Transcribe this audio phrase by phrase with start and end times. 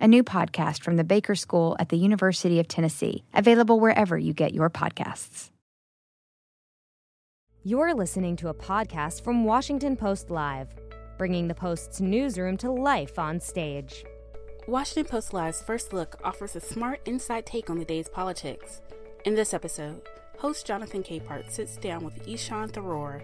[0.00, 4.32] a new podcast from the Baker School at the University of Tennessee, available wherever you
[4.32, 5.50] get your podcasts.
[7.64, 10.68] You're listening to a podcast from Washington Post Live,
[11.18, 14.04] bringing the Post's newsroom to life on stage.
[14.68, 18.80] Washington Post Live's first look offers a smart, inside take on the day's politics.
[19.24, 20.02] In this episode,
[20.38, 23.22] host Jonathan Capehart sits down with Ishan Tharoor,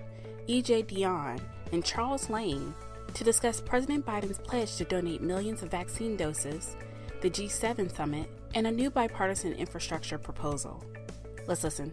[0.48, 1.40] EJ Dionne,
[1.72, 2.74] and Charles Lane
[3.14, 6.76] to discuss President Biden's pledge to donate millions of vaccine doses,
[7.20, 10.84] the G7 summit, and a new bipartisan infrastructure proposal.
[11.46, 11.92] Let's listen.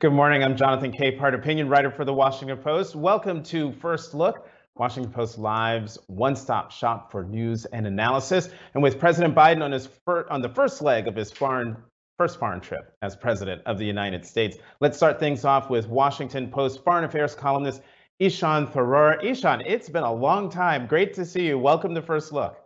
[0.00, 0.44] Good morning.
[0.44, 2.94] I'm Jonathan Capehart, opinion writer for the Washington Post.
[2.94, 8.50] Welcome to First Look, Washington Post Live's one-stop shop for news and analysis.
[8.74, 11.78] And with President Biden on his fir- on the first leg of his foreign
[12.18, 16.50] first foreign trip as president of the United States, let's start things off with Washington
[16.50, 17.80] Post foreign affairs columnist
[18.20, 19.22] Ishan Tharoor.
[19.24, 20.86] Ishan, it's been a long time.
[20.86, 21.58] Great to see you.
[21.58, 22.56] Welcome to First Look.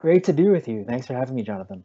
[0.00, 0.84] Great to be with you.
[0.84, 1.84] Thanks for having me, Jonathan.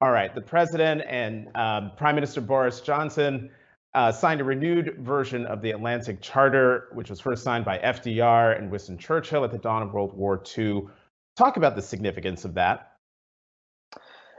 [0.00, 0.32] All right.
[0.32, 3.50] The president and um, Prime Minister Boris Johnson
[3.94, 8.56] uh, signed a renewed version of the Atlantic Charter, which was first signed by FDR
[8.56, 10.82] and Winston Churchill at the dawn of World War II.
[11.34, 12.92] Talk about the significance of that.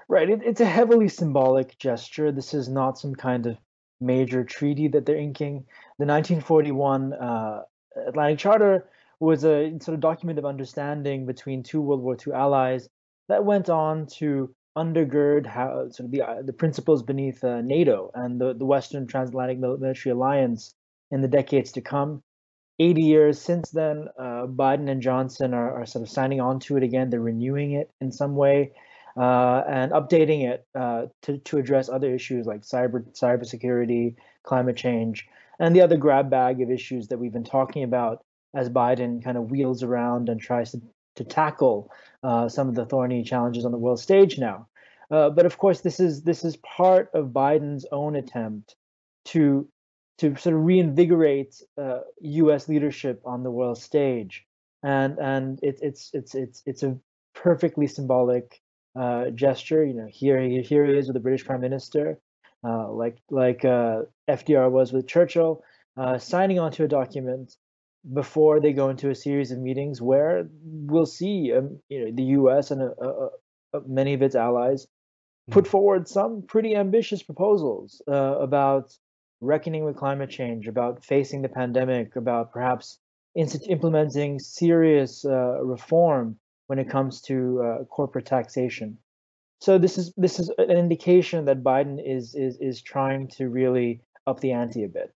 [0.08, 0.30] Right.
[0.30, 2.32] It, it's a heavily symbolic gesture.
[2.32, 3.58] This is not some kind of
[4.00, 5.66] major treaty that they're inking.
[6.00, 7.62] The 1941 uh,
[8.08, 8.86] Atlantic Charter
[9.20, 12.88] was a sort of document of understanding between two World War II allies
[13.30, 18.12] that went on to undergird how sort of the uh, the principles beneath uh, NATO
[18.14, 20.76] and the, the Western Transatlantic Military Alliance
[21.12, 22.22] in the decades to come.
[22.80, 26.78] 80 years since then, uh, Biden and Johnson are, are sort of signing on to
[26.78, 27.10] it again.
[27.10, 28.74] They're renewing it in some way
[29.18, 35.28] uh, and updating it uh, to, to address other issues like cyber cybersecurity, climate change,
[35.60, 38.24] and the other grab bag of issues that we've been talking about
[38.54, 40.82] as Biden kind of wheels around and tries to,
[41.16, 41.92] to tackle
[42.24, 44.68] uh, some of the thorny challenges on the world stage now.
[45.10, 48.76] Uh, but of course, this is this is part of Biden's own attempt
[49.26, 49.68] to
[50.20, 52.68] to sort of reinvigorate uh, U.S.
[52.68, 54.46] leadership on the world stage,
[54.84, 56.98] and and it, it's it's it's it's a
[57.34, 58.62] perfectly symbolic
[58.98, 59.86] uh, gesture.
[59.86, 62.20] You know, here he here he is with the British Prime Minister,
[62.64, 65.64] uh, like like uh, FDR was with Churchill,
[65.96, 67.56] uh, signing onto a document
[68.14, 72.24] before they go into a series of meetings where we'll see um, you know the
[72.24, 72.72] U.S.
[72.72, 74.88] and uh, uh, many of its allies
[75.52, 75.72] put hmm.
[75.72, 78.98] forward some pretty ambitious proposals about
[79.40, 82.98] reckoning with climate change, about facing the pandemic, about perhaps
[83.36, 85.24] implementing serious
[85.62, 88.98] reform when it comes to uh, corporate taxation.
[89.60, 94.02] So this is this is an indication that Biden is is is trying to really
[94.28, 95.14] up the ante a bit.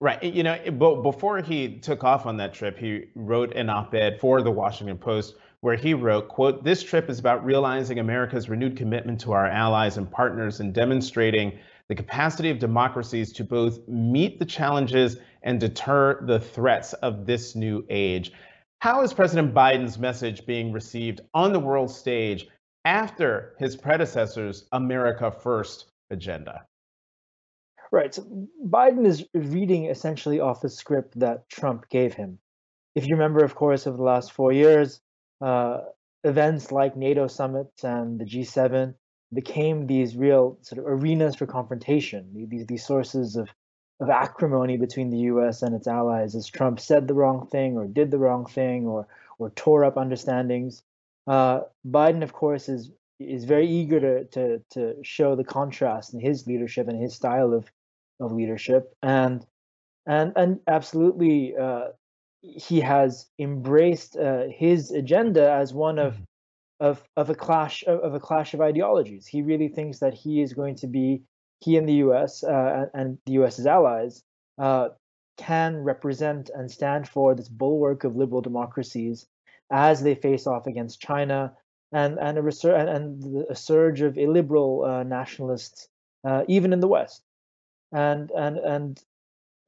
[0.00, 0.22] Right.
[0.22, 4.40] You know, but before he took off on that trip, he wrote an op-ed for
[4.40, 9.20] the Washington Post where he wrote, quote, this trip is about realizing America's renewed commitment
[9.20, 14.44] to our allies and partners and demonstrating the capacity of democracies to both meet the
[14.46, 18.32] challenges and deter the threats of this new age.
[18.80, 22.48] How is President Biden's message being received on the world stage
[22.86, 26.64] after his predecessor's America First agenda?
[27.92, 28.14] Right.
[28.14, 28.22] So
[28.66, 32.38] Biden is reading essentially off the script that Trump gave him.
[32.94, 35.02] If you remember, of course, over the last four years,
[35.42, 35.80] uh,
[36.24, 38.94] events like NATO summits and the G7
[39.34, 43.50] became these real sort of arenas for confrontation, these, these sources of
[44.00, 45.62] of acrimony between the U.S.
[45.62, 49.06] and its allies as Trump said the wrong thing or did the wrong thing or
[49.38, 50.82] or tore up understandings.
[51.26, 56.20] Uh, Biden, of course, is is very eager to, to to show the contrast in
[56.20, 57.70] his leadership and his style of
[58.20, 59.44] of leadership, and
[60.06, 61.88] and and absolutely, uh,
[62.42, 66.22] he has embraced uh, his agenda as one of mm-hmm.
[66.80, 69.26] of of a clash of, of a clash of ideologies.
[69.26, 71.22] He really thinks that he is going to be
[71.60, 72.42] he and the U.S.
[72.42, 74.22] Uh, and the U.S.'s allies
[74.58, 74.88] uh,
[75.36, 79.26] can represent and stand for this bulwark of liberal democracies
[79.70, 81.54] as they face off against China
[81.92, 85.88] and and a, resur- and, and a surge of illiberal uh, nationalists,
[86.24, 87.22] uh, even in the West,
[87.92, 89.02] and and and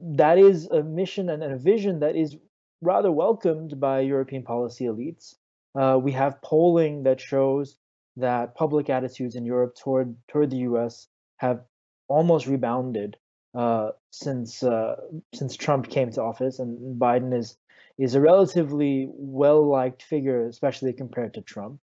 [0.01, 2.37] that is a mission and a vision that is
[2.81, 5.35] rather welcomed by European policy elites.
[5.75, 7.77] Uh, we have polling that shows
[8.17, 11.09] that public attitudes in Europe toward toward the U.S.
[11.39, 11.65] have
[12.13, 13.17] almost rebounded
[13.55, 14.97] uh, since uh,
[15.35, 17.57] since Trump came to office, and Biden is
[17.99, 21.81] is a relatively well liked figure, especially compared to Trump.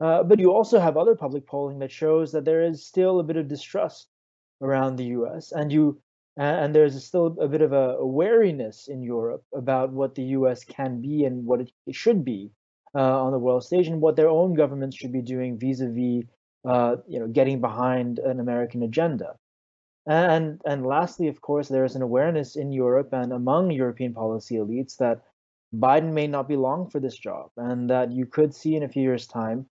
[0.00, 3.24] Uh, but you also have other public polling that shows that there is still a
[3.24, 4.08] bit of distrust
[4.60, 5.52] around the U.S.
[5.52, 6.00] and you
[6.36, 10.64] and there's still a bit of a, a wariness in Europe about what the U.S.
[10.64, 12.50] can be and what it, should be
[12.94, 16.24] uh, on the world stage, and what their own governments should be doing vis-a-vis,
[16.64, 19.36] uh, you know, getting behind an American agenda.
[20.06, 24.56] And and lastly, of course, there is an awareness in Europe and among European policy
[24.56, 25.22] elites that
[25.74, 28.88] Biden may not be long for this job, and that you could see in a
[28.88, 29.66] few years' time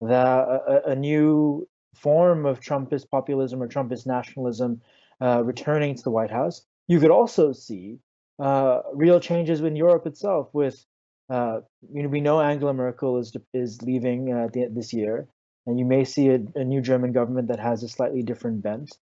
[0.00, 4.82] that a, a new form of Trumpist populism or Trumpist nationalism
[5.20, 6.62] uh, returning to the White House.
[6.88, 7.98] You could also see
[8.38, 10.50] uh, real changes in Europe itself.
[10.52, 10.84] With
[11.30, 11.60] uh,
[11.92, 15.26] you know, we know Angela Merkel is is leaving uh, the, this year,
[15.66, 18.96] and you may see a, a, new German government that has a slightly different bent.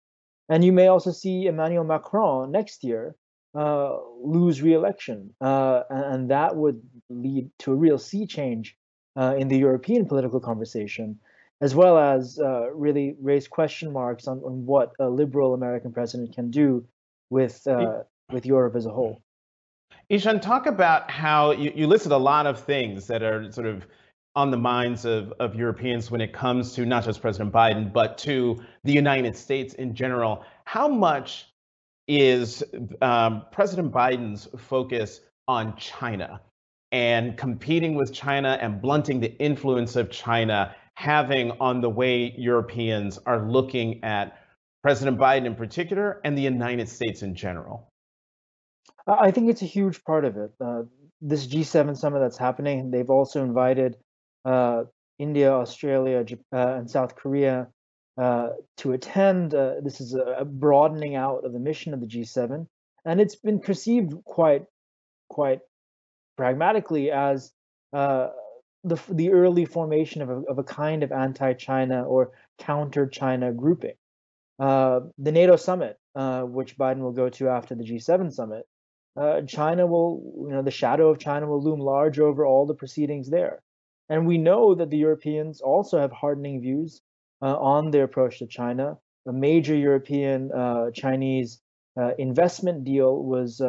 [0.49, 3.15] And you may also see Emmanuel Macron next year
[3.55, 8.75] uh, lose re-election, uh, and that would lead to a real sea change
[9.15, 11.19] in the European political conversation
[11.63, 16.35] as well as uh, really raise question marks on, on what a liberal American president
[16.35, 16.85] can do
[17.29, 19.21] with uh, with Europe as a whole.
[20.09, 23.85] Ishan, talk about how you, you listed a lot of things that are sort of
[24.35, 28.17] on the minds of, of Europeans when it comes to not just President Biden, but
[28.19, 30.43] to the United States in general.
[30.65, 31.47] How much
[32.07, 32.63] is
[33.01, 36.41] um, President Biden's focus on China
[36.91, 43.19] and competing with China and blunting the influence of China having on the way Europeans
[43.25, 44.37] are looking at
[44.83, 47.89] President Biden in particular and the United States in general?
[49.07, 50.51] I think it's a huge part of it.
[50.61, 50.83] Uh,
[51.21, 53.97] this G7 summit that's happening, they've also invited
[54.45, 57.67] India, Australia, uh, and South Korea
[58.17, 59.53] uh, to attend.
[59.53, 62.67] Uh, this is a broadening out of the mission of the G7,
[63.05, 64.65] and it's been perceived quite,
[65.29, 65.59] quite
[66.37, 67.51] pragmatically as
[67.93, 68.29] uh,
[68.83, 73.95] the the early formation of a, of a kind of anti-China or counter-China grouping.
[74.59, 78.67] Uh, the NATO summit, uh, which Biden will go to after the G7 summit,
[79.15, 82.73] uh, China will, you know, the shadow of China will loom large over all the
[82.73, 83.61] proceedings there.
[84.13, 87.01] And we know that the Europeans also have hardening views
[87.41, 88.97] uh, on their approach to China.
[89.27, 91.61] A major European uh, Chinese
[91.99, 93.61] uh, investment deal was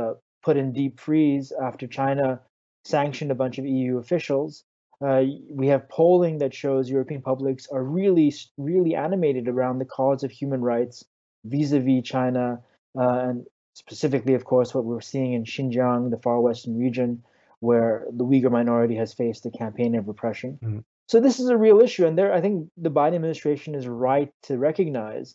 [0.43, 2.41] put in deep freeze after China
[2.85, 4.65] sanctioned a bunch of EU officials
[5.05, 10.23] uh, we have polling that shows European publics are really, really animated around the cause
[10.23, 11.05] of human rights
[11.45, 12.63] vis-a-vis China,
[12.99, 17.23] uh, and specifically, of course, what we're seeing in Xinjiang, the far western region,
[17.65, 20.59] where the Uyghur minority has faced a campaign of repression.
[20.63, 20.79] Mm-hmm.
[21.09, 24.31] So this is a real issue, and there, I think the Biden administration is right
[24.45, 25.35] to recognize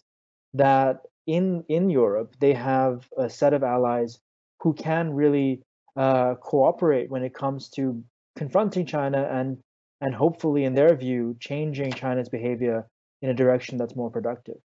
[0.54, 4.20] that in in Europe they have a set of allies
[4.62, 5.62] who can really
[5.96, 8.04] uh, cooperate when it comes to
[8.36, 9.58] confronting China and
[10.02, 12.88] and hopefully, in their view, changing China's behavior
[13.22, 14.60] in a direction that's more productive.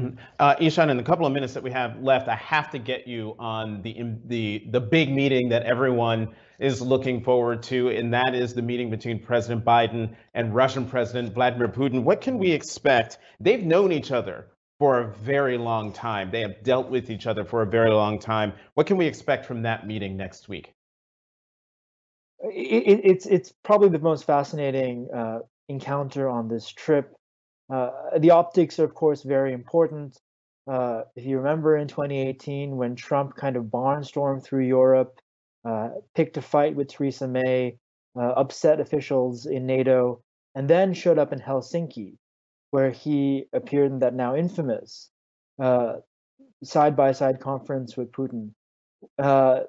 [0.00, 0.18] Mm-hmm.
[0.40, 3.06] Uh, Ishan, in the couple of minutes that we have left, I have to get
[3.06, 3.94] you on the
[4.26, 8.90] the the big meeting that everyone is looking forward to, and that is the meeting
[8.90, 12.02] between President Biden and Russian President Vladimir Putin.
[12.02, 13.18] What can we expect?
[13.38, 14.48] They've known each other
[14.80, 16.30] for a very long time.
[16.32, 18.52] They have dealt with each other for a very long time.
[18.74, 20.74] What can we expect from that meeting next week?
[22.52, 27.14] it, it's it's probably the most fascinating uh, encounter on this trip.
[27.72, 30.18] Uh, the optics are, of course, very important.
[30.66, 35.20] Uh, if you remember in 2018, when Trump kind of barnstormed through Europe,
[35.64, 37.78] uh, picked a fight with Theresa May,
[38.16, 40.22] uh, upset officials in NATO,
[40.54, 42.16] and then showed up in Helsinki,
[42.70, 45.10] where he appeared in that now infamous
[46.62, 48.50] side by side conference with Putin.
[49.18, 49.60] Uh,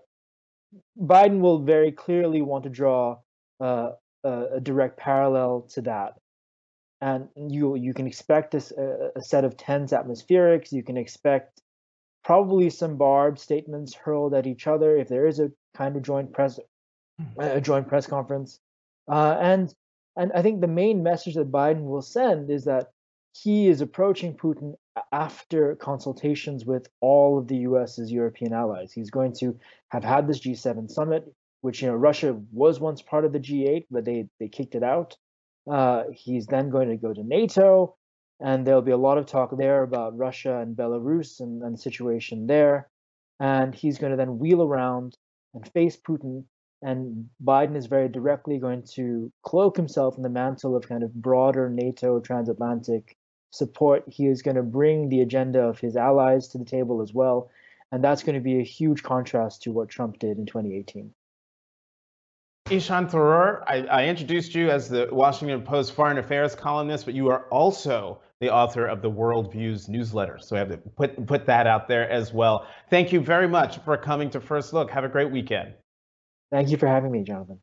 [1.00, 3.18] Biden will very clearly want to draw
[3.60, 3.92] a,
[4.64, 6.14] direct parallel to that,
[7.02, 10.72] and you you can expect a, a set of tense atmospherics.
[10.72, 11.62] You can expect
[12.24, 16.34] probably some barbed statements hurled at each other if there is a kind of joint
[16.34, 16.60] press
[17.38, 18.60] a joint press conference,
[19.10, 19.74] uh, and
[20.18, 22.92] and I think the main message that Biden will send is that
[23.34, 24.76] he is approaching Putin
[25.12, 28.94] after consultations with all of the US's European allies.
[28.94, 29.58] He's going to
[29.90, 33.86] have had this G7 summit, which you know Russia was once part of the G8,
[33.92, 35.18] but they they kicked it out.
[35.70, 37.96] Uh, he's then going to go to NATO,
[38.40, 41.82] and there'll be a lot of talk there about Russia and Belarus and, and the
[41.82, 42.90] situation there.
[43.40, 45.18] And he's going to then wheel around
[45.54, 46.46] and face Putin.
[46.82, 51.14] And Biden is very directly going to cloak himself in the mantle of kind of
[51.14, 53.18] broader NATO transatlantic
[53.52, 54.04] support.
[54.08, 57.50] He is going to bring the agenda of his allies to the table as well.
[57.92, 61.14] And that's going to be a huge contrast to what Trump did in 2018.
[62.72, 67.30] Ishan Tharoor, I, I, introduced you as the Washington Post foreign affairs columnist, but you
[67.30, 70.40] are also the author of the World Views newsletter.
[70.40, 72.66] So I have to put, put that out there as well.
[72.90, 74.90] Thank you very much for coming to First Look.
[74.90, 75.76] Have a great weekend.
[76.52, 77.60] Thank you for having me, Jonathan.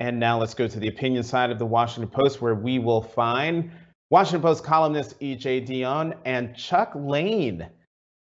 [0.00, 3.00] And now let's go to the opinion side of the Washington Post, where we will
[3.00, 3.70] find
[4.10, 5.62] Washington Post columnist E.J.
[5.62, 7.66] Dionne and Chuck Lane,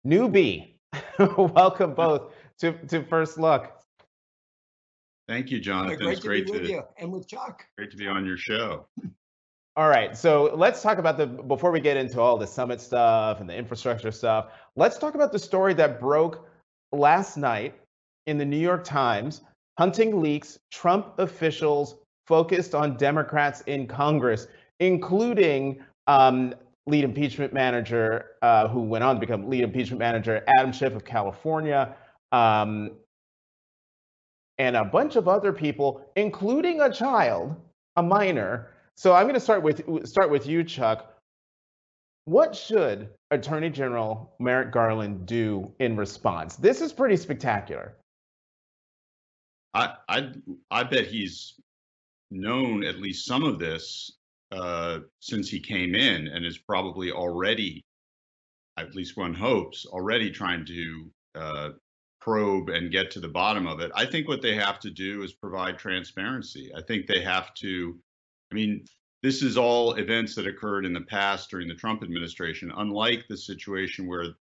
[0.08, 0.74] newbie.
[1.38, 3.79] Welcome both to, to First Look.
[5.30, 6.00] Thank you, Jonathan.
[6.00, 7.64] Great it's great to be with you and with Chuck.
[7.78, 8.88] Great to be on your show.
[9.76, 13.40] All right, so let's talk about the before we get into all the summit stuff
[13.40, 14.48] and the infrastructure stuff.
[14.76, 16.50] Let's talk about the story that broke
[16.92, 17.76] last night
[18.26, 19.42] in the New York Times.
[19.78, 24.48] Hunting leaks Trump officials focused on Democrats in Congress,
[24.80, 26.56] including um,
[26.88, 31.06] lead impeachment manager, uh, who went on to become lead impeachment manager, Adam Schiff of
[31.06, 31.96] California,
[32.32, 32.94] um,
[34.60, 37.56] and a bunch of other people, including a child,
[37.96, 38.72] a minor.
[38.96, 41.16] So I'm going to start with start with you, Chuck.
[42.26, 46.58] What should Attorney General Merrick Garland do in response?
[46.58, 47.96] This is pretty spectacular.
[49.74, 50.32] I I,
[50.70, 51.56] I bet he's
[52.30, 54.18] known at least some of this
[54.52, 57.84] uh, since he came in, and is probably already,
[58.78, 61.70] at least one hopes, already trying to uh,
[62.20, 63.92] probe and get to the bottom of it.
[63.96, 66.72] I think what they have to do is provide transparency.
[66.76, 67.98] I think they have to,
[68.52, 68.86] I mean,
[69.22, 73.38] this is all events that occurred in the past during the Trump administration, unlike the
[73.38, 74.36] situation where the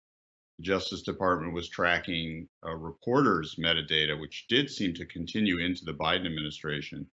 [0.62, 7.08] Justice Department was tracking reporters' metadata, which did seem to continue into the Biden administration.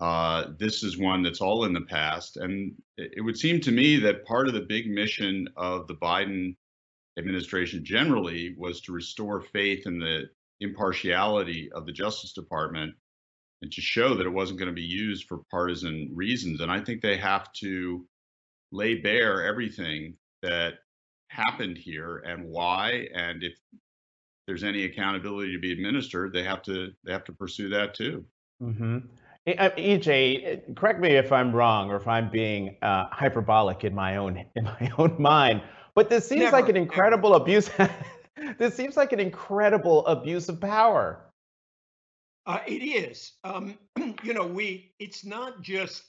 [0.00, 2.36] Uh, this is one that's all in the past.
[2.36, 6.56] And it would seem to me that part of the big mission of the Biden
[7.18, 10.24] administration generally was to restore faith in the
[10.60, 12.94] impartiality of the Justice Department
[13.62, 16.60] and to show that it wasn't going to be used for partisan reasons.
[16.60, 18.06] And I think they have to
[18.72, 20.74] lay bare everything that
[21.28, 23.08] happened here and why.
[23.14, 23.54] And if
[24.46, 28.24] there's any accountability to be administered, they have to they have to pursue that too.
[28.62, 28.98] Mm-hmm.
[29.46, 34.44] EJ, correct me if I'm wrong or if I'm being uh, hyperbolic in my own
[34.54, 35.62] in my own mind.
[35.94, 37.42] But this seems never, like an incredible never.
[37.42, 37.70] abuse.
[38.58, 41.20] this seems like an incredible abuse of power.
[42.46, 43.32] Uh, it is.
[43.44, 43.78] Um,
[44.22, 44.92] you know, we.
[44.98, 46.04] It's not just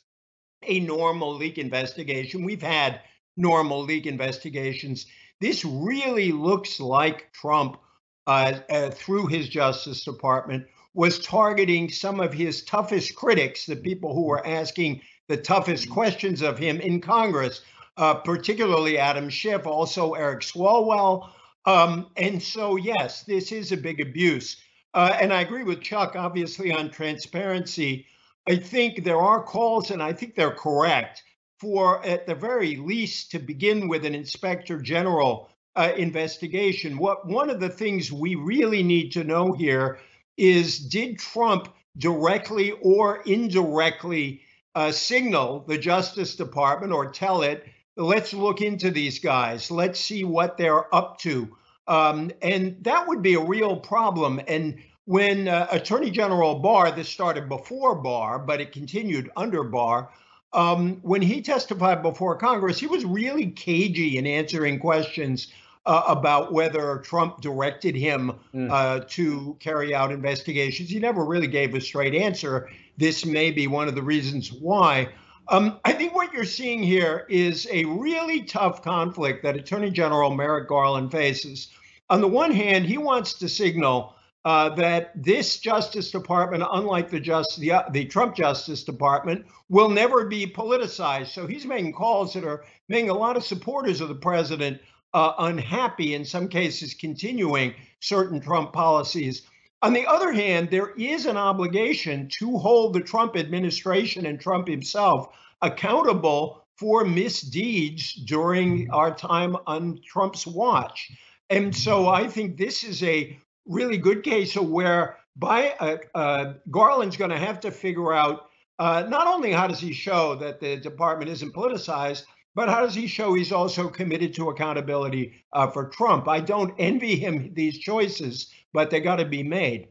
[0.63, 2.44] a normal leak investigation.
[2.44, 3.01] We've had
[3.38, 5.06] normal leak investigations.
[5.39, 7.77] This really looks like Trump,
[8.25, 14.15] uh, uh, through his Justice Department, was targeting some of his toughest critics, the people
[14.15, 17.62] who were asking the toughest questions of him in Congress
[17.98, 21.30] uh, particularly Adam Schiff, also Eric Swalwell.
[21.66, 24.58] Um, and so, yes, this is a big abuse.
[24.94, 28.06] Uh, and I agree with Chuck, obviously, on transparency.
[28.48, 31.24] I think there are calls, and I think they're correct,
[31.60, 36.98] for at the very least to begin with an inspector general uh, investigation.
[36.98, 40.00] What one of the things we really need to know here
[40.38, 44.42] is did Trump directly or indirectly
[44.75, 49.72] uh, signal the Justice Department or tell it let's look into these guys.
[49.72, 51.56] Let's see what they're up to.
[51.88, 54.42] Um, and that would be a real problem.
[54.48, 60.10] And when uh, Attorney General Barr, this started before Barr, but it continued under Barr,
[60.54, 65.50] um, when he testified before Congress, he was really cagey in answering questions
[65.86, 68.72] uh, about whether Trump directed him mm.
[68.72, 70.90] uh, to carry out investigations.
[70.90, 72.70] He never really gave a straight answer.
[72.98, 75.10] This may be one of the reasons why.
[75.48, 80.34] Um, I think what you're seeing here is a really tough conflict that Attorney General
[80.34, 81.70] Merrick Garland faces.
[82.10, 87.20] On the one hand, he wants to signal uh, that this Justice Department, unlike the
[87.20, 91.28] just the, uh, the Trump Justice Department, will never be politicized.
[91.28, 94.80] So he's making calls that are making a lot of supporters of the president
[95.14, 96.14] uh, unhappy.
[96.14, 99.44] In some cases, continuing certain Trump policies.
[99.82, 104.67] On the other hand, there is an obligation to hold the Trump administration and Trump
[104.67, 105.27] himself
[105.62, 111.12] accountable for misdeeds during our time on Trump's watch.
[111.50, 116.53] And so I think this is a really good case of where by uh, uh,
[116.72, 120.60] Garland's going to have to figure out uh, not only how does he show that
[120.60, 122.24] the department isn't politicized,
[122.55, 126.27] but how does he show he's also committed to accountability uh, for Trump?
[126.27, 129.89] I don't envy him these choices, but they got to be made.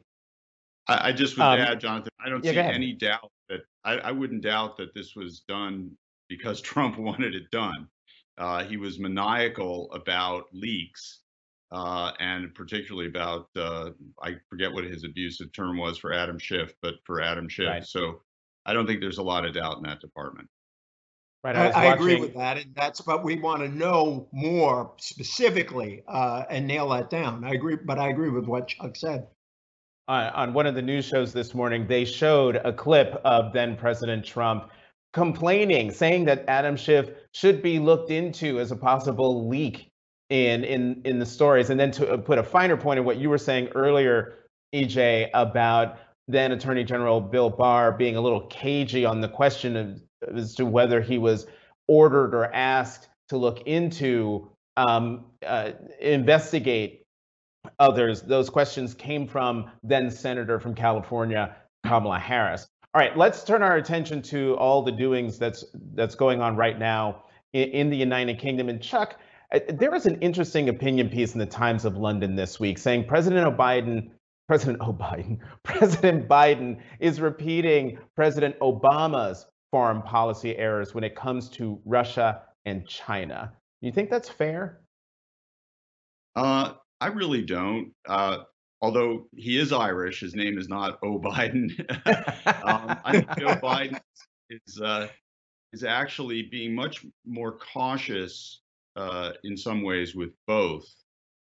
[0.89, 3.95] I, I just would um, add, Jonathan, I don't yeah, see any doubt that I,
[3.99, 5.91] I, wouldn't doubt that this was done
[6.29, 7.87] because Trump wanted it done.
[8.39, 11.21] Uh, he was maniacal about leaks,
[11.71, 13.91] uh, and particularly about uh,
[14.23, 17.69] I forget what his abusive term was for Adam Schiff, but for Adam Schiff.
[17.69, 17.87] Right.
[17.87, 18.23] So
[18.67, 20.49] I don't think there's a lot of doubt in that department.
[21.45, 24.93] Right, I, I, I agree with that, and that's what we want to know more
[24.99, 27.45] specifically uh, and nail that down.
[27.45, 29.27] I agree, but I agree with what Chuck said.
[30.09, 33.77] Uh, on one of the news shows this morning, they showed a clip of then
[33.77, 34.71] President Trump
[35.13, 39.91] complaining, saying that Adam Schiff should be looked into as a possible leak
[40.31, 43.29] in in in the stories, and then to put a finer point on what you
[43.29, 44.39] were saying earlier,
[44.75, 50.01] EJ, about then Attorney General Bill Barr being a little cagey on the question of
[50.35, 51.47] as to whether he was
[51.89, 57.05] ordered or asked to look into um, uh, investigate
[57.79, 58.23] others.
[58.23, 62.67] Those questions came from then Senator from California Kamala Harris.
[62.95, 65.65] All right, let's turn our attention to all the doings that's
[65.95, 68.69] that's going on right now in, in the United Kingdom.
[68.69, 69.19] And Chuck,
[69.53, 73.07] uh, there was an interesting opinion piece in the Times of London this week saying
[73.07, 74.11] President Biden
[74.47, 81.81] President Biden, President Biden is repeating President Obama's foreign policy errors when it comes to
[81.85, 83.53] Russia and China.
[83.81, 84.83] You think that's fair?
[86.37, 87.91] Uh, I really don't.
[88.09, 88.45] Uh,
[88.81, 91.73] although he is Irish, his name is not O Biden.
[92.65, 94.01] um, I think Joe Biden
[94.49, 95.09] is uh,
[95.73, 98.61] is actually being much more cautious
[98.95, 100.87] uh, in some ways with both.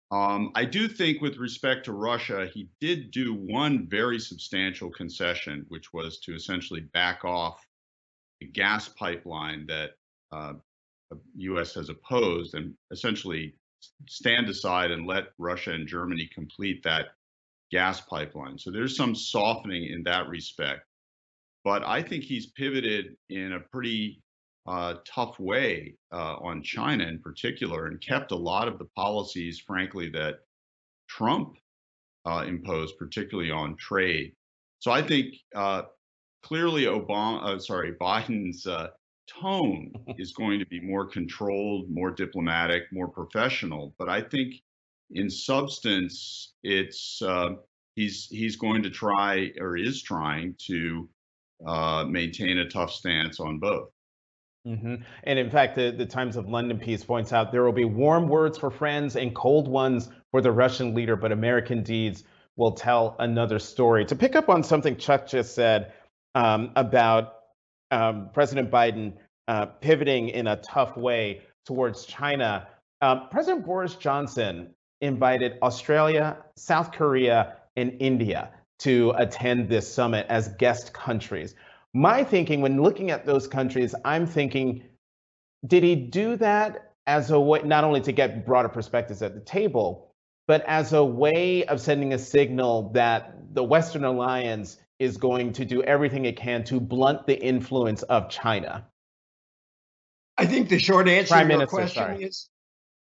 [0.09, 5.67] Um, I do think, with respect to Russia, he did do one very substantial concession,
[5.67, 7.66] which was to essentially back off
[8.45, 9.91] gas pipeline that
[10.31, 10.53] uh,
[11.09, 11.73] the U.S.
[11.75, 13.55] has opposed and essentially
[14.07, 17.07] stand aside and let Russia and Germany complete that
[17.71, 18.57] gas pipeline.
[18.57, 20.81] So there's some softening in that respect.
[21.63, 24.21] But I think he's pivoted in a pretty
[24.67, 29.59] uh, tough way uh, on China in particular and kept a lot of the policies,
[29.65, 30.35] frankly, that
[31.09, 31.57] Trump
[32.25, 34.33] uh, imposed, particularly on trade.
[34.79, 35.83] So I think uh,
[36.43, 38.89] clearly Obama, uh, sorry, Biden's uh,
[39.27, 43.93] tone is going to be more controlled, more diplomatic, more professional.
[43.97, 44.55] But I think
[45.11, 47.55] in substance, it's uh,
[47.95, 51.09] he's he's going to try or is trying to
[51.65, 53.89] uh, maintain a tough stance on both.
[54.67, 54.95] Mm-hmm.
[55.23, 58.27] And in fact, the, the Times of London piece points out there will be warm
[58.27, 62.25] words for friends and cold ones for the Russian leader, but American deeds
[62.57, 64.03] will tell another story.
[64.05, 65.93] To pick up on something Chuck just said,
[66.37, 67.33] um, about
[67.89, 69.13] um, President Biden
[69.47, 72.67] uh, pivoting in a tough way towards China.
[73.01, 80.49] Um, President Boris Johnson invited Australia, South Korea, and India to attend this summit as
[80.59, 81.55] guest countries.
[81.95, 84.83] My thinking when looking at those countries, I'm thinking,
[85.65, 89.41] did he do that as a way not only to get broader perspectives at the
[89.41, 90.11] table,
[90.47, 95.65] but as a way of sending a signal that the Western alliance is going to
[95.65, 98.85] do everything it can to blunt the influence of China?
[100.37, 102.23] I think the short answer Prime to your Minister, question sorry.
[102.23, 102.49] is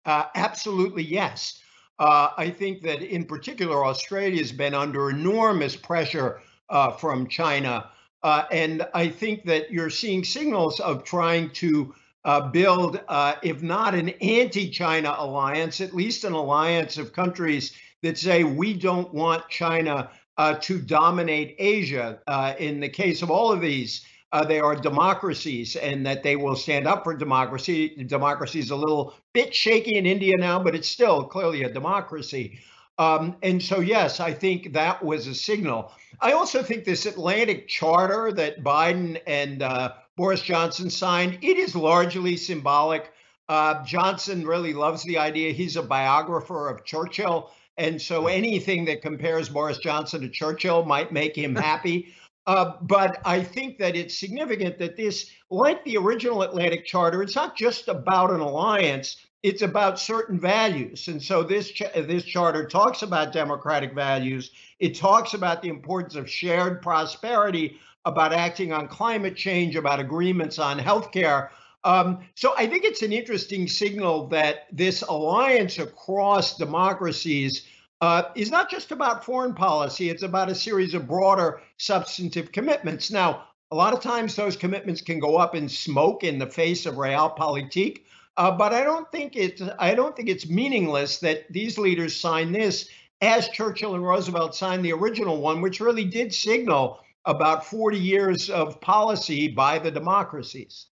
[0.05, 1.61] uh, absolutely yes.
[1.99, 7.91] Uh, I think that in particular, Australia has been under enormous pressure uh, from China.
[8.23, 11.95] Uh, and I think that you're seeing signals of trying to
[12.25, 17.73] uh, build, uh, if not an anti China alliance, at least an alliance of countries
[18.03, 22.19] that say we don't want China uh, to dominate Asia.
[22.27, 26.37] Uh, in the case of all of these, uh, they are democracies and that they
[26.37, 28.05] will stand up for democracy.
[28.07, 32.59] Democracy is a little bit shaky in India now, but it's still clearly a democracy.
[32.99, 35.93] Um, and so, yes, I think that was a signal.
[36.21, 41.77] I also think this Atlantic Charter that Biden and uh, Boris Johnson signed, it is
[41.77, 43.13] largely symbolic.
[43.49, 45.53] Uh, Johnson really loves the idea.
[45.53, 47.51] He's a biographer of Churchill.
[47.79, 52.15] And so anything that compares Boris Johnson to Churchill might make him happy.
[52.47, 57.35] Uh, but I think that it's significant that this, like the original Atlantic Charter, it's
[57.35, 61.09] not just about an alliance, it's about certain values.
[61.09, 66.15] And so this, ch- this charter talks about democratic values, it talks about the importance
[66.15, 71.51] of shared prosperity, about acting on climate change, about agreements on healthcare.
[71.87, 77.65] Um, so I think it's an interesting signal that this alliance across democracies
[78.01, 83.13] uh, is not just about foreign policy, it's about a series of broader substantive commitments.
[83.13, 86.87] Now, a lot of times those commitments can go up in smoke in the face
[86.87, 88.01] of realpolitik.
[88.37, 92.51] Uh, but I don't think it's I don't think it's meaningless that these leaders sign
[92.51, 92.89] this
[93.21, 98.51] as Churchill and Roosevelt signed the original one, which really did signal about 40 years
[98.51, 100.87] of policy by the democracies.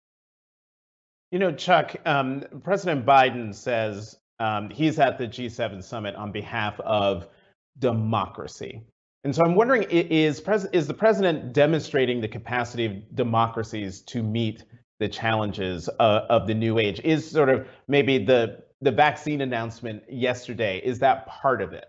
[1.32, 6.80] You know, Chuck, um, President Biden says um, he's at the G7 summit on behalf
[6.82, 7.28] of
[7.80, 8.82] democracy.
[9.24, 14.24] And so I'm wondering is, pres- is the president demonstrating the capacity of democracies to
[14.24, 14.66] meet
[15.00, 17.00] the challenges uh, of the new age?
[17.04, 21.86] Is sort of maybe the, the vaccine announcement yesterday, is that part of it?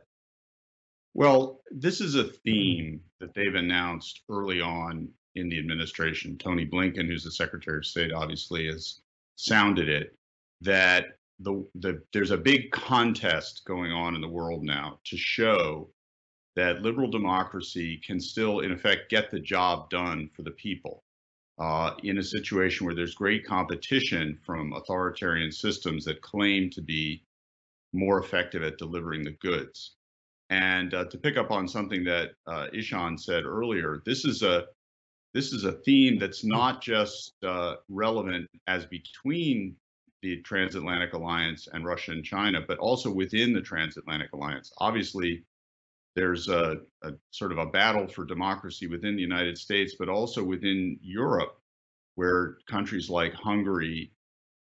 [1.15, 6.39] Well, this is a theme that they've announced early on in the administration.
[6.39, 9.01] Tony Blinken, who's the Secretary of State, obviously has
[9.37, 10.17] sounded it
[10.61, 11.07] that
[11.41, 15.91] the, the there's a big contest going on in the world now to show
[16.55, 21.03] that liberal democracy can still, in effect, get the job done for the people
[21.59, 27.25] uh, in a situation where there's great competition from authoritarian systems that claim to be
[27.93, 29.95] more effective at delivering the goods.
[30.51, 34.65] And uh, to pick up on something that uh, Ishan said earlier, this is a
[35.35, 39.77] this is a theme that's not just uh, relevant as between
[40.21, 44.73] the transatlantic alliance and Russia and China, but also within the transatlantic alliance.
[44.79, 45.45] Obviously,
[46.15, 50.45] there's a, a, sort of a battle for democracy within the United States, but also
[50.45, 51.59] within Europe,
[52.15, 54.13] where countries like Hungary,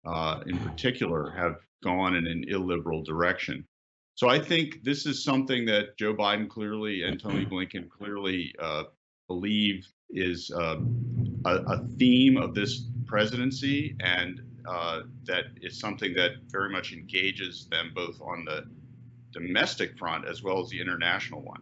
[0.05, 3.67] uh, in particular, have gone in an illiberal direction.
[4.15, 8.83] So I think this is something that Joe Biden clearly and Tony Blinken clearly uh,
[9.27, 10.77] believe is uh,
[11.45, 17.67] a, a, theme of this presidency, and uh, that is something that very much engages
[17.71, 18.65] them both on the
[19.31, 21.61] domestic front as well as the international one.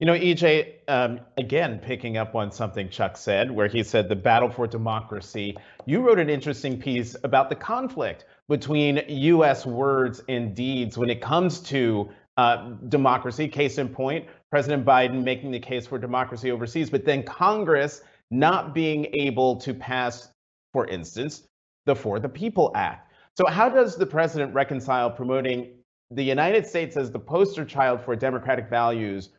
[0.00, 4.16] You know, EJ, um, again, picking up on something Chuck said, where he said the
[4.16, 5.58] battle for democracy.
[5.84, 9.66] You wrote an interesting piece about the conflict between U.S.
[9.66, 13.46] words and deeds when it comes to uh, democracy.
[13.46, 18.74] Case in point, President Biden making the case for democracy overseas, but then Congress not
[18.74, 20.30] being able to pass,
[20.72, 21.42] for instance,
[21.86, 23.12] the For the People Act.
[23.36, 25.74] So, how does the president reconcile promoting
[26.10, 29.30] the United States as the poster child for democratic values,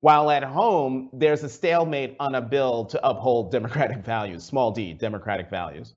[0.00, 4.92] while at home there's a stalemate on a bill to uphold democratic values, small d,
[4.92, 5.94] democratic values.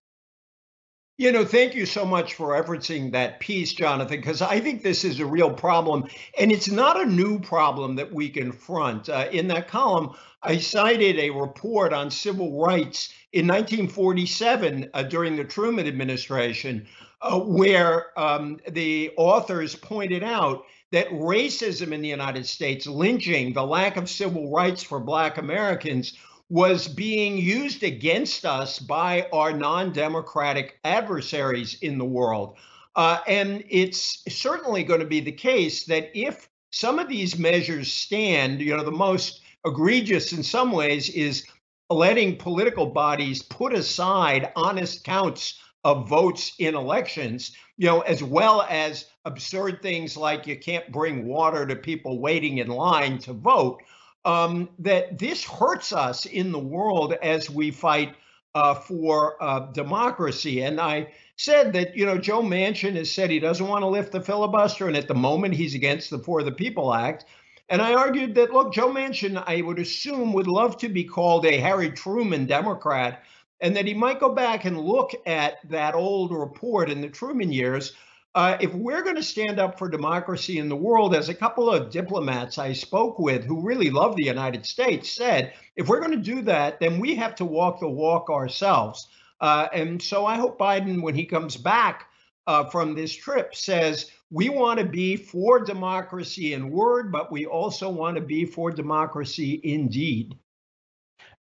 [1.21, 5.03] You know, thank you so much for referencing that piece, Jonathan, because I think this
[5.03, 6.05] is a real problem.
[6.39, 9.07] And it's not a new problem that we confront.
[9.07, 15.35] Uh, in that column, I cited a report on civil rights in 1947 uh, during
[15.35, 16.87] the Truman administration,
[17.21, 23.63] uh, where um, the authors pointed out that racism in the United States, lynching, the
[23.63, 26.17] lack of civil rights for Black Americans,
[26.51, 32.57] was being used against us by our non democratic adversaries in the world.
[32.93, 37.89] Uh, and it's certainly going to be the case that if some of these measures
[37.89, 41.47] stand, you know, the most egregious in some ways is
[41.89, 48.67] letting political bodies put aside honest counts of votes in elections, you know, as well
[48.69, 53.81] as absurd things like you can't bring water to people waiting in line to vote,
[54.25, 58.15] um, that this hurts us in the world as we fight
[58.53, 60.61] uh, for uh, democracy.
[60.61, 64.11] And I said that, you know, Joe Manchin has said he doesn't want to lift
[64.11, 67.25] the filibuster, and at the moment he's against the For the People Act.
[67.69, 71.45] And I argued that, look, Joe Manchin, I would assume, would love to be called
[71.45, 73.23] a Harry Truman Democrat
[73.61, 77.51] and that he might go back and look at that old report in the Truman
[77.51, 77.93] years.
[78.33, 81.69] Uh, if we're going to stand up for democracy in the world, as a couple
[81.69, 86.11] of diplomats I spoke with who really love the United States said, if we're going
[86.11, 89.09] to do that, then we have to walk the walk ourselves.
[89.41, 92.07] Uh, and so I hope Biden, when he comes back
[92.47, 97.45] uh, from this trip, says, we want to be for democracy in word, but we
[97.45, 100.37] also want to be for democracy in deed.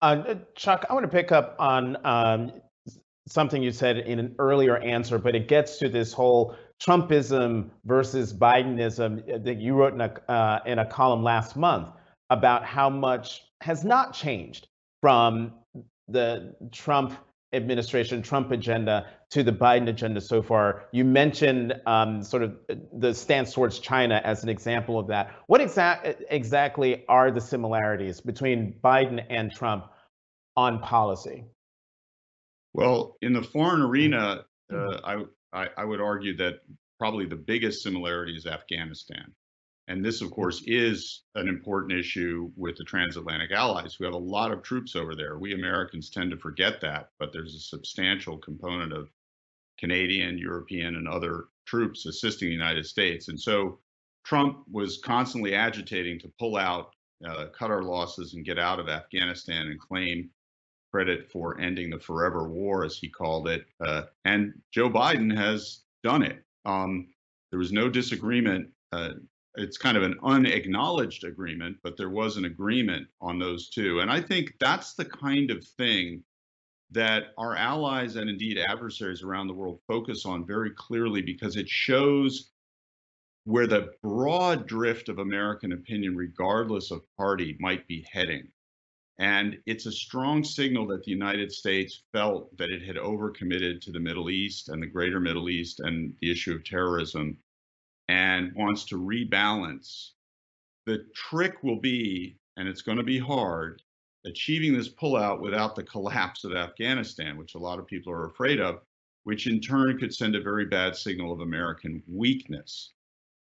[0.02, 2.52] Uh, Chuck, I want to pick up on um,
[3.26, 8.34] something you said in an earlier answer, but it gets to this whole Trumpism versus
[8.34, 11.90] Bidenism that you wrote in a uh, in a column last month
[12.30, 14.68] about how much has not changed
[15.02, 15.54] from
[16.08, 17.18] the Trump
[17.54, 20.86] administration, Trump agenda to the Biden agenda so far.
[20.92, 22.58] You mentioned um, sort of
[22.94, 25.36] the stance towards China as an example of that.
[25.48, 29.86] What exa- exactly are the similarities between Biden and Trump
[30.56, 31.46] on policy?
[32.74, 36.62] Well, in the foreign arena, uh, I, I, I would argue that
[37.00, 39.34] probably the biggest similarity is Afghanistan.
[39.88, 44.00] And this, of course, is an important issue with the transatlantic allies.
[44.00, 45.38] We have a lot of troops over there.
[45.38, 49.10] We Americans tend to forget that, but there's a substantial component of
[49.78, 53.28] Canadian, European, and other troops assisting the United States.
[53.28, 53.80] And so
[54.24, 56.94] Trump was constantly agitating to pull out,
[57.28, 60.30] uh, cut our losses, and get out of Afghanistan and claim
[60.94, 63.66] credit for ending the forever war, as he called it.
[63.84, 66.44] Uh, and Joe Biden has done it.
[66.66, 67.08] Um,
[67.50, 68.70] there was no disagreement.
[68.92, 69.14] Uh,
[69.56, 74.00] it's kind of an unacknowledged agreement, but there was an agreement on those two.
[74.02, 76.24] And I think that's the kind of thing
[76.92, 81.68] that our allies and indeed adversaries around the world focus on very clearly because it
[81.68, 82.52] shows
[83.46, 88.48] where the broad drift of American opinion, regardless of party, might be heading.
[89.20, 93.92] And it's a strong signal that the United States felt that it had overcommitted to
[93.92, 97.38] the Middle East and the greater Middle East and the issue of terrorism
[98.10, 100.12] and wants to rebalance.
[100.86, 103.82] The trick will be, and it's going to be hard,
[104.26, 108.60] achieving this pullout without the collapse of Afghanistan, which a lot of people are afraid
[108.60, 108.82] of,
[109.26, 112.94] which in turn could send a very bad signal of American weakness.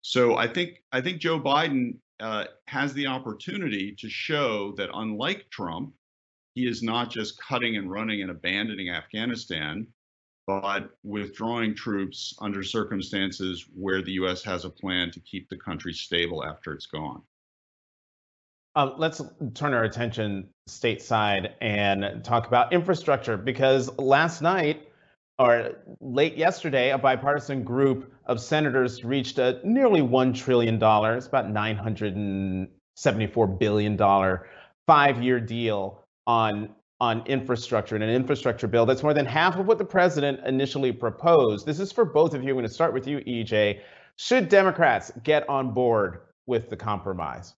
[0.02, 5.48] So I think I think Joe Biden uh, has the opportunity to show that unlike
[5.50, 5.94] Trump,
[6.54, 9.86] he is not just cutting and running and abandoning Afghanistan,
[10.46, 14.42] but withdrawing troops under circumstances where the U.S.
[14.42, 17.22] has a plan to keep the country stable after it's gone.
[18.76, 19.20] Um, let's
[19.54, 24.89] turn our attention stateside and talk about infrastructure because last night
[25.40, 33.58] or late yesterday, a bipartisan group of senators reached a nearly $1 trillion, about $974
[33.58, 34.38] billion
[34.86, 36.68] five year deal on,
[37.00, 40.92] on infrastructure and an infrastructure bill that's more than half of what the president initially
[40.92, 41.64] proposed.
[41.64, 42.50] This is for both of you.
[42.50, 43.80] I'm going to start with you, EJ.
[44.16, 47.54] Should Democrats get on board with the compromise?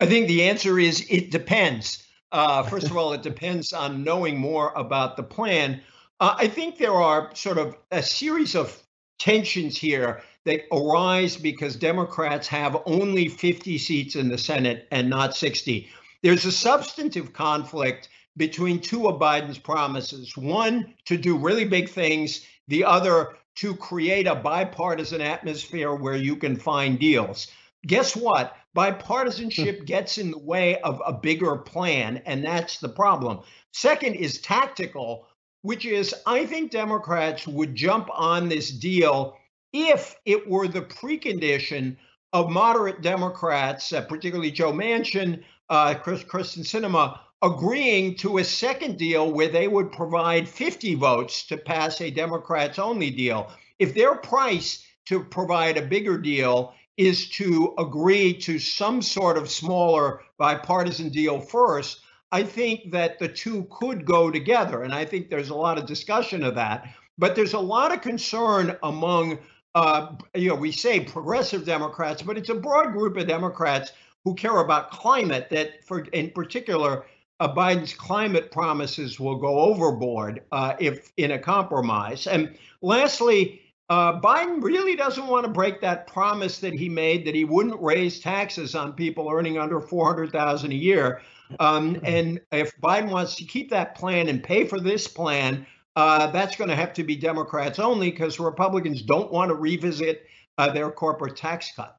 [0.00, 2.06] I think the answer is it depends.
[2.30, 5.80] Uh, first of all, it depends on knowing more about the plan.
[6.20, 8.78] Uh, I think there are sort of a series of
[9.18, 15.34] tensions here that arise because Democrats have only 50 seats in the Senate and not
[15.34, 15.88] 60.
[16.22, 22.46] There's a substantive conflict between two of Biden's promises one, to do really big things,
[22.68, 27.48] the other, to create a bipartisan atmosphere where you can find deals.
[27.86, 28.56] Guess what?
[28.76, 33.40] Bipartisanship gets in the way of a bigger plan, and that's the problem.
[33.72, 35.26] Second is tactical
[35.62, 39.36] which is I think Democrats would jump on this deal
[39.72, 41.96] if it were the precondition
[42.32, 48.98] of moderate Democrats, uh, particularly Joe Manchin, uh, Chris, Kyrsten Sinema, agreeing to a second
[48.98, 53.50] deal where they would provide 50 votes to pass a Democrats only deal.
[53.78, 59.50] If their price to provide a bigger deal is to agree to some sort of
[59.50, 62.00] smaller bipartisan deal first,
[62.32, 64.82] I think that the two could go together.
[64.82, 66.88] And I think there's a lot of discussion of that.
[67.18, 69.38] But there's a lot of concern among,
[69.74, 73.92] uh, you know, we say progressive Democrats, but it's a broad group of Democrats
[74.24, 77.04] who care about climate that, for in particular,
[77.40, 82.26] uh, Biden's climate promises will go overboard uh, if in a compromise.
[82.26, 87.34] And lastly, uh, Biden really doesn't want to break that promise that he made that
[87.34, 91.22] he wouldn't raise taxes on people earning under 400,000 a year.
[91.58, 96.28] Um, and if Biden wants to keep that plan and pay for this plan, uh,
[96.28, 100.26] that's going to have to be Democrats only because Republicans don't want to revisit
[100.58, 101.96] uh, their corporate tax cut.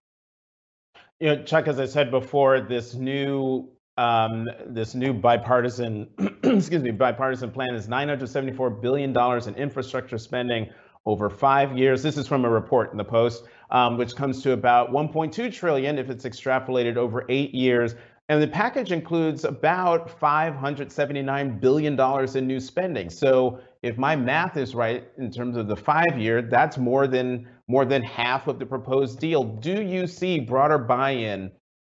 [1.20, 6.08] You know, Chuck, as I said before, this new um, this new bipartisan
[6.44, 10.70] excuse me bipartisan plan is 974 billion dollars in infrastructure spending
[11.06, 12.04] over five years.
[12.04, 15.98] This is from a report in the Post, um, which comes to about 1.2 trillion
[15.98, 17.96] if it's extrapolated over eight years.
[18.32, 22.00] And the package includes about $579 billion
[22.38, 23.10] in new spending.
[23.10, 27.46] So if my math is right in terms of the five year, that's more than
[27.68, 29.44] more than half of the proposed deal.
[29.44, 31.52] Do you see broader buy-in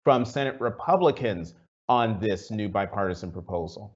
[0.03, 1.53] from Senate Republicans
[1.87, 3.93] on this new bipartisan proposal?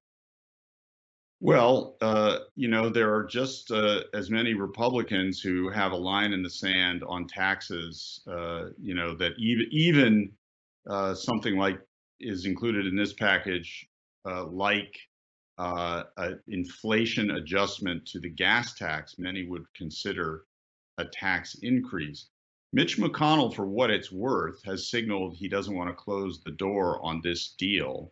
[1.39, 6.34] Well, uh, you know, there are just uh, as many Republicans who have a line
[6.34, 10.32] in the sand on taxes, uh, you know, that even even
[10.88, 11.80] uh, something like
[12.19, 13.88] is included in this package,
[14.25, 14.97] uh, like
[15.58, 20.43] uh, an inflation adjustment to the gas tax, many would consider
[20.97, 22.27] a tax increase.
[22.73, 27.03] Mitch McConnell, for what it's worth, has signaled he doesn't want to close the door
[27.03, 28.12] on this deal.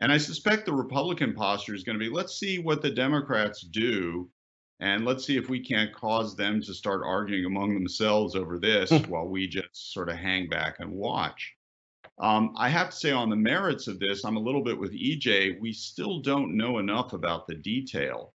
[0.00, 3.62] And I suspect the Republican posture is going to be let's see what the Democrats
[3.62, 4.30] do,
[4.78, 8.90] and let's see if we can't cause them to start arguing among themselves over this
[8.90, 9.10] hmm.
[9.10, 11.56] while we just sort of hang back and watch.
[12.20, 14.92] Um, I have to say, on the merits of this, I'm a little bit with
[14.92, 15.60] EJ.
[15.60, 18.34] We still don't know enough about the detail.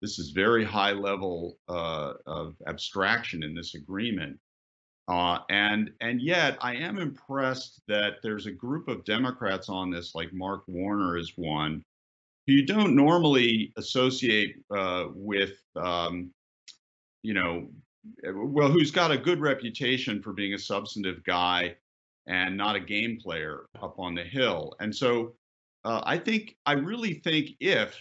[0.00, 4.38] This is very high level uh, of abstraction in this agreement.
[5.08, 10.14] Uh, and and yet I am impressed that there's a group of Democrats on this,
[10.14, 11.82] like Mark Warner is one,
[12.46, 16.30] who you don't normally associate uh, with, um,
[17.22, 17.68] you know,
[18.34, 21.76] well, who's got a good reputation for being a substantive guy
[22.26, 24.74] and not a game player up on the Hill.
[24.80, 25.34] And so
[25.84, 27.96] uh, I think, I really think if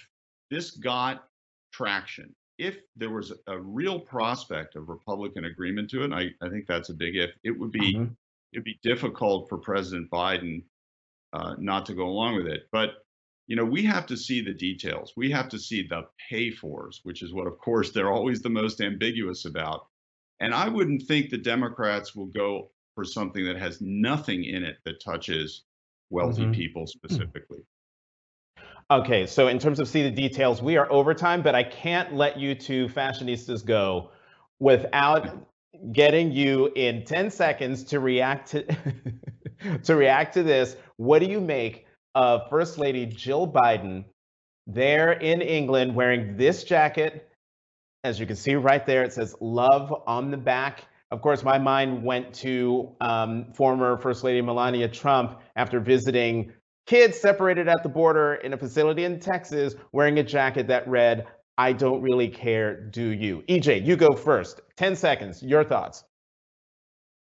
[0.49, 1.25] this got
[1.71, 6.67] traction, if there was a real prospect of Republican agreement to it, I, I think
[6.67, 8.13] that's a big if, it would be, mm-hmm.
[8.53, 10.63] it'd be difficult for President Biden
[11.33, 12.67] uh, not to go along with it.
[12.71, 13.03] But
[13.47, 15.13] you know, we have to see the details.
[15.17, 18.49] We have to see the pay fors, which is what, of course, they're always the
[18.49, 19.87] most ambiguous about.
[20.39, 24.77] And I wouldn't think the Democrats will go for something that has nothing in it
[24.85, 25.63] that touches
[26.09, 26.51] wealthy mm-hmm.
[26.51, 27.65] people specifically.
[28.91, 32.37] Okay, so in terms of see the details, we are overtime, but I can't let
[32.37, 34.11] you two fashionistas go
[34.59, 35.47] without
[35.91, 38.63] getting you in 10 seconds to react to
[39.83, 40.75] to react to this.
[40.97, 44.05] What do you make of First Lady Jill Biden
[44.67, 47.29] there in England wearing this jacket?
[48.03, 50.85] As you can see right there, it says love on the back.
[51.13, 56.51] Of course, my mind went to um, former First Lady Melania Trump after visiting
[56.87, 61.27] kids separated at the border in a facility in Texas wearing a jacket that read,
[61.55, 63.43] I don't really care, do you?
[63.47, 64.61] EJ, you go first.
[64.77, 65.43] 10 seconds.
[65.43, 66.03] Your thoughts.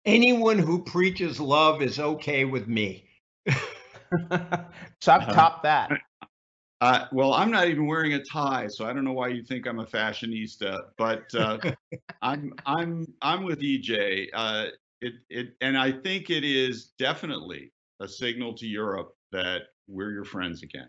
[0.05, 3.09] Anyone who preaches love is okay with me.
[3.45, 5.33] Chuck, uh-huh.
[5.33, 5.91] top that.
[6.85, 9.65] Uh, well, I'm not even wearing a tie, so I don't know why you think
[9.65, 10.81] I'm a fashionista.
[10.99, 11.57] But uh,
[12.21, 14.27] I'm I'm I'm with EJ.
[14.31, 14.67] Uh,
[15.01, 17.71] it it and I think it is definitely
[18.01, 20.87] a signal to Europe that we're your friends again.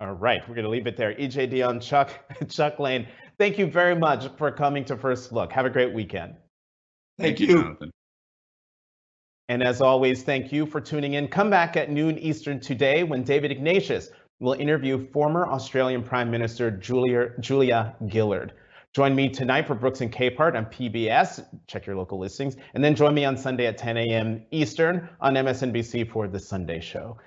[0.00, 1.14] All right, we're going to leave it there.
[1.14, 2.10] EJ Dionne, Chuck
[2.48, 3.06] Chuck Lane,
[3.38, 5.52] thank you very much for coming to First Look.
[5.52, 6.34] Have a great weekend.
[7.18, 7.62] Thank, thank you.
[7.62, 7.90] Jonathan.
[9.48, 11.28] And as always, thank you for tuning in.
[11.28, 16.70] Come back at noon Eastern today when David Ignatius will interview former Australian Prime Minister
[16.70, 18.54] Julia, Julia Gillard.
[18.94, 21.44] Join me tonight for Brooks and Capehart on PBS.
[21.66, 22.56] Check your local listings.
[22.74, 24.42] And then join me on Sunday at 10 a.m.
[24.50, 27.18] Eastern on MSNBC for The Sunday Show.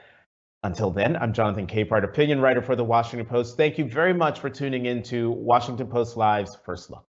[0.63, 3.57] Until then, I'm Jonathan Capehart, opinion writer for The Washington Post.
[3.57, 7.05] Thank you very much for tuning in to Washington Post Live's First Look.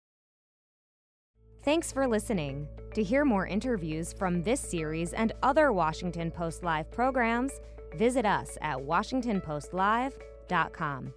[1.69, 2.67] Thanks for listening.
[2.95, 7.53] To hear more interviews from this series and other Washington Post Live programs,
[7.95, 11.13] visit us at WashingtonPostLive.com.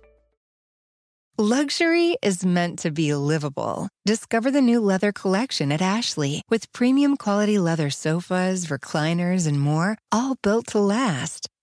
[1.38, 3.88] Luxury is meant to be livable.
[4.06, 9.98] Discover the new leather collection at Ashley with premium quality leather sofas, recliners, and more,
[10.12, 11.48] all built to last.